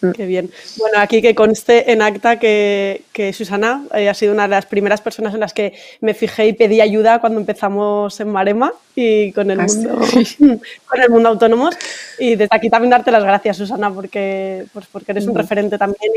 [0.00, 0.10] Mm.
[0.10, 0.50] Qué bien.
[0.76, 5.00] Bueno, aquí que conste en acta que, Susana eh, ha sido una de las primeras
[5.00, 9.50] personas en las que me fijé y pedí ayuda cuando empezamos en Marema y con
[9.50, 9.98] el, ah, mundo,
[10.86, 11.76] con el mundo autónomos.
[12.18, 16.12] Y desde aquí también darte las gracias, Susana, porque, pues porque eres un referente también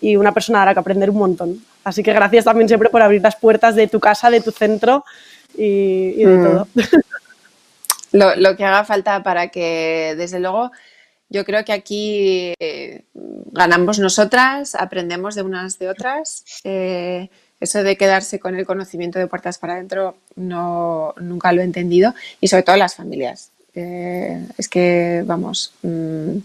[0.00, 1.64] y, una persona a la que aprender un montón.
[1.84, 5.04] Así que gracias también siempre por abrir las puertas de tu casa, de tu centro
[5.56, 6.44] y, de mm.
[6.44, 6.68] todo.
[8.12, 10.72] Lo, lo que haga falta para que, desde luego,
[11.30, 16.44] yo creo que aquí eh, ganamos nosotras, aprendemos de unas de otras.
[16.64, 21.64] Eh, eso de quedarse con el conocimiento de puertas para adentro no, nunca lo he
[21.64, 23.52] entendido y sobre todo las familias.
[23.74, 26.38] Eh, es que, vamos, mm,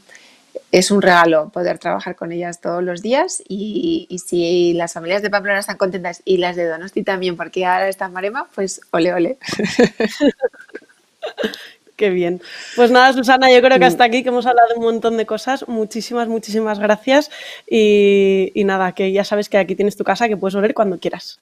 [0.71, 5.21] es un regalo poder trabajar con ellas todos los días y, y, si las familias
[5.21, 9.13] de Pamplona están contentas y las de Donosti también porque ahora está Marema, pues ole
[9.13, 9.37] ole.
[11.95, 12.41] Qué bien.
[12.75, 15.25] Pues nada, Susana, yo creo que hasta aquí que hemos hablado de un montón de
[15.25, 15.65] cosas.
[15.69, 17.31] Muchísimas, muchísimas gracias.
[17.69, 21.39] Y, nada, que ya sabes que aquí tienes tu casa, que puedes volver cuando quieras.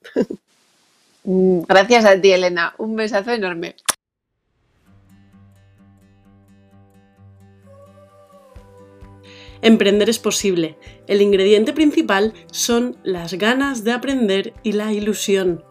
[1.24, 2.76] Mm, gracias a ti, Elena.
[2.78, 3.76] Un besazo enorme.
[9.64, 10.78] Emprender es posible.
[11.08, 15.64] El ingrediente principal son las ganas de aprender y la ilusión.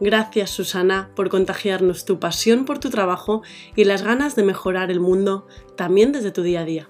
[0.00, 3.42] Gracias Susana por contagiarnos tu pasión por tu trabajo
[3.74, 6.88] y las ganas de mejorar el mundo también desde tu día a día.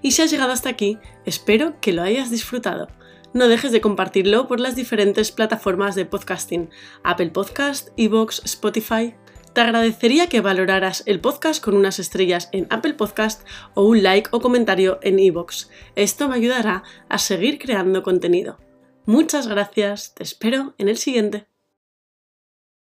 [0.00, 2.88] Y si has llegado hasta aquí, espero que lo hayas disfrutado.
[3.34, 6.70] No dejes de compartirlo por las diferentes plataformas de podcasting,
[7.02, 9.14] Apple Podcast, Evox, Spotify,
[9.58, 13.42] te agradecería que valoraras el podcast con unas estrellas en Apple Podcast
[13.74, 15.68] o un like o comentario en iVoox.
[15.96, 18.67] Esto me ayudará a seguir creando contenido.
[19.08, 21.46] Muchas gracias, te espero en el siguiente.